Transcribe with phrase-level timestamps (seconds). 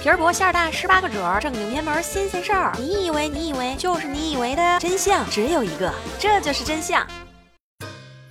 [0.00, 2.72] 皮儿薄馅儿大，十八个褶儿，正经偏门新鲜事儿。
[2.78, 7.06] 你以为你以为就是你以为的真相只有一个，这就是真相。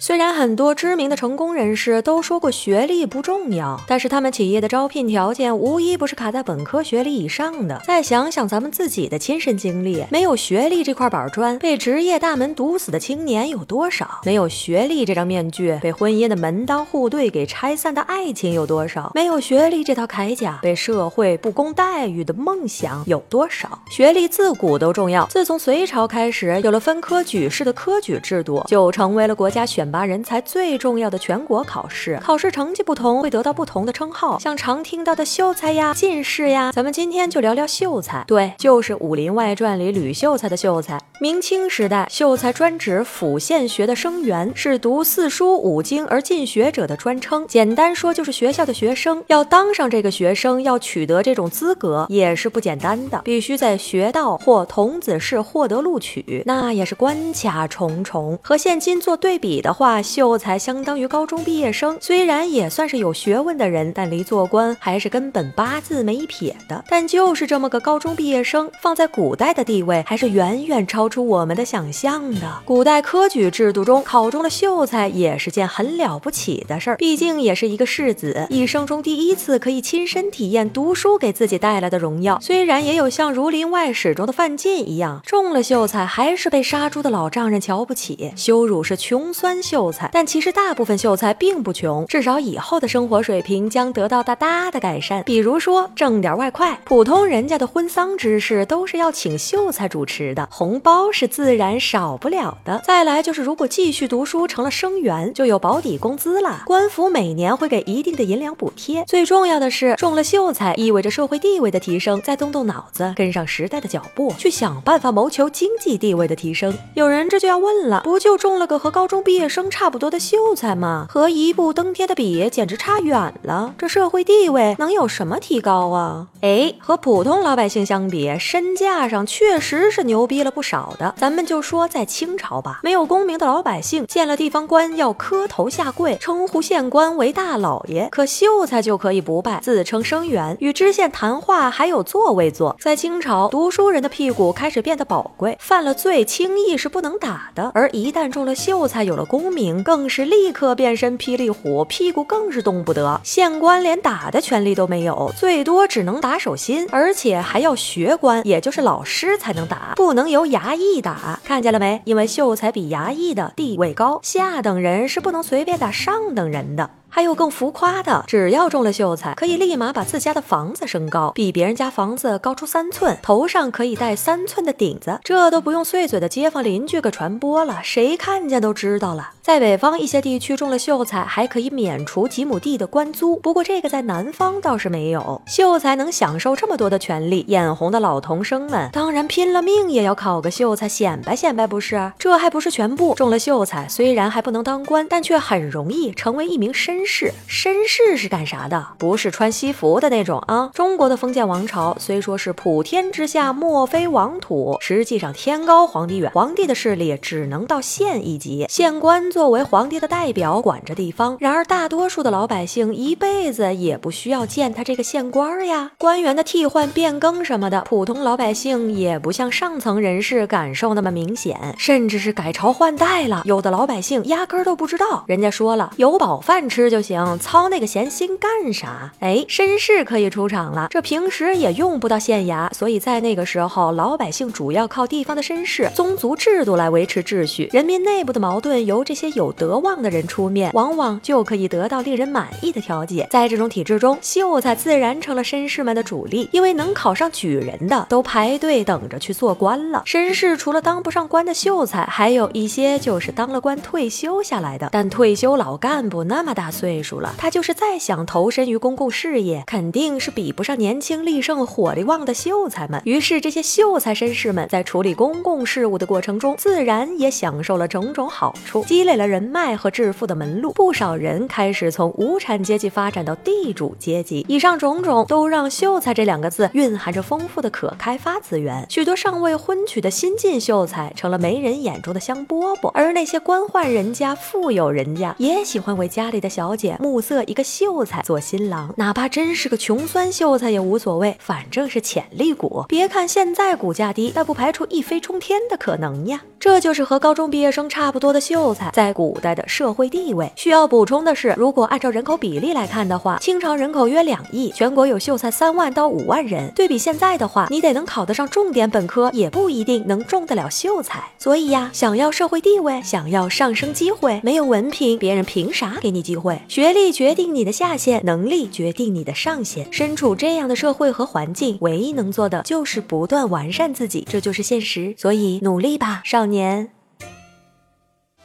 [0.03, 7.79] 虽然很多知名的成功人士都说过学历不重要，但是他们企业的招聘条件无一不是卡在本科学历以上的。
[7.85, 14.21] 再想想咱们自己的亲身经历，没有学历这块板砖，被职业大门堵死的青年有多少？
[14.25, 19.11] 没有学历这张面具，被婚姻的门当户对给拆散的爱情有多少？
[19.13, 23.77] 没有学历这套铠甲，被社会不公待遇的梦想有多少？
[23.91, 29.90] 学历自古都重要，自从隋朝开始有了分科举试的科举制度，就成为了国家选。
[29.91, 36.71] 拔人才最重要的全国考试，考试成绩不同会得到不同的称号，像常听到的秀才呀、进士呀。
[36.71, 40.97] 咱们今天就聊聊秀才，对，就是《武林外传》里吕秀才的秀才。
[41.19, 47.45] 明清时代，秀才专指府县学的生员，是读四书五经而进学者的专称。
[47.47, 49.23] 简单说，就是学校的学生。
[49.27, 58.39] 要当上这个学生，要取得这种资格，也是不简单的，必须在学道或童子试获得录取，那也是关卡重重。
[58.41, 59.75] 和现今做对比的。
[59.80, 66.85] 话话秀才相当于高中毕业生，虽然也算是有学问的人，但离做官还是根本八字没一撇的。
[66.87, 72.61] 但就是这么个高中毕业生，放在古代的地位还是远远超出我们的想象的。
[72.63, 82.37] 古代科举制度中考中了秀才也是件很了不起的事儿，毕竟也是一个世子，一生中第一次可以亲身体验读书给自己带来的荣耀。
[82.39, 89.59] 虽然也有像《儒林外史》中的范进一样，中了秀才还是被杀猪的老丈人瞧不起，羞辱是穷酸。
[89.71, 95.23] 秀才，但其实大部分秀才并不穷，至少以后的生活水平将得到大大的改善。
[95.23, 102.81] 比如说挣点外快，普通人家的婚丧之事都是要请秀才主持的，红包是自然少不了的。
[102.83, 109.05] 再来就是，如果继续读书成了生员，就有保底工资了，官府每年会给一定的银两补贴。
[109.07, 116.77] 最重要的是，中了秀才意味着社会地位的提升，再动动脑子，跟上时代的脚步，去想办法谋求经济地位的提升。
[116.93, 119.60] 有人这就要问了，不就中了个和高中毕业生？
[119.69, 123.75] 差不多的秀才嘛，和一步登天的比，简直差远了。
[123.77, 126.27] 这社会地位能有什么提高啊？
[126.41, 131.13] 哎，和普通老百姓相比，身价上确实是牛逼了不少的。
[131.17, 138.07] 咱们就说在清朝吧，没有功名的老百姓见了地方官要磕头下跪，称呼县官为大老爷。
[138.09, 142.75] 可秀才就可以不拜，自称生员，与知县谈话还有座位坐。
[142.79, 147.69] 在清朝，读书人的屁股开始变得宝贵，犯了罪轻易是不能打的。
[147.73, 149.50] 而一旦中了秀才，有了功。
[149.51, 153.19] 名更是立刻变身霹雳虎，屁股更是动不得。
[153.23, 161.39] 县官连打的权利都没有，最多只能打手心，而且还要学官，也就是老师才能打，不能由衙役打。
[161.43, 162.01] 看见了没？
[162.05, 166.89] 因为秀才比衙役的地位高，下等人是不能随便打上等人的。
[167.13, 179.31] 还有更浮夸的，只要中了秀才，可以立马把自家的房子升高，比别人家房子高出三寸，头上可以戴三寸的顶子，这都不用碎嘴的街坊邻居给传播了，谁看见都知道了。
[179.41, 185.41] 在北方一些地区中了秀才，还可以免除几亩地的官租，不过这个在南方倒是没有。
[185.45, 192.13] 秀才能享受这么多的权利，眼红的老童生们当然拼了命也要考个秀才显摆显摆，不是？
[192.17, 197.00] 这还不是全部，中了秀才虽然还不能当官，但却很容易成为一名绅。
[197.01, 198.89] 绅士，绅士是干啥的？
[198.99, 200.69] 不是穿西服的那种啊。
[200.73, 208.67] 中国的封建王朝虽说是普天之下莫非王土，实际上天高皇帝远，皇帝的势力只能到县一级。
[208.69, 211.37] 县官作为皇帝的代表，管着地方。
[211.39, 215.91] 然而大多数的老百姓一辈子也不需要见他这个县官呀。
[215.97, 225.23] 官员的替换变更什么的，普通老百姓也不像上层人士感受那么明显，甚至是改朝换代了，有的老百姓压根都不知道。
[225.25, 226.90] 人家说了，有饱饭吃。
[226.91, 229.11] 就行，操那个闲心干啥？
[229.21, 230.87] 哎，绅士可以出场了。
[230.91, 237.69] 这平时也用不到县衙，所以在那个时候，老百姓主要靠地方的绅士、宗族制度来维持秩序。
[237.71, 243.25] 人民内部的矛盾由这些有德望的人出面，往往就可以得到令人满意的调解。
[243.31, 250.03] 在这种体制中，秀才自然成了绅士们的主力，因为能考上举人的都排队等着去做官了。
[250.05, 254.89] 绅士除了当不上官的秀才，还有一些就是当了官退休下来的。
[254.91, 256.80] 但退休老干部那么大岁。
[256.81, 262.99] 岁数了，他就是再想投身于公共事业，肯定是比不上年轻力盛、火力旺的秀才们。
[263.05, 270.73] 于是，这些秀才绅士们在处理公共事务的过程中，自然也享受了种种好处，积累了人脉和致富的门路。
[270.73, 274.43] 不少人开始从无产阶级发展到地主阶级。
[274.49, 278.83] 以上种种都让“秀才”这两个字蕴含着丰富的可开发资源。
[278.89, 286.70] 许多尚未婚娶的新晋秀才成了媒人眼中的香饽饽，而那些官宦人家、富有人家也喜欢为家里的小。
[286.71, 292.85] 小姐目色一个秀才做新郎，哪怕真是个穷酸秀才也无所谓，反正是潜力股。
[292.87, 296.41] 别看现在股价低，但不排除一飞冲天的可能呀。
[296.61, 300.49] 这就是和高中毕业生差不多的秀才在古代的社会地位。
[300.55, 306.71] 需要补充的是，如果按照人口比例来看的话，清朝人口约两亿，全国有秀才三万到五万人。
[306.73, 311.21] 对比现在的话，你得能考得上重点本科，也不一定能中得了秀才。
[311.37, 316.60] 所以呀，想要社会地位，想要上升机会，没有文凭，别人凭啥给你机会？
[316.67, 319.91] 学历决定你的下限，能力决定你的上限。
[319.91, 325.13] 身处这样的社会和环境，唯一能做的就是不断完善自己，这就是现实。
[325.17, 326.91] 所以努力吧，少年。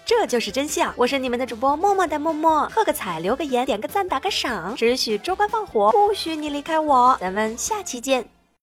[0.04, 0.92] 这就是真相。
[0.96, 7.16] 我是你们的主播默默的默默，喝个彩，留个言，点个赞，打个赏，只许州官放火，不许你离开我。
[7.20, 8.24] 咱们下期见。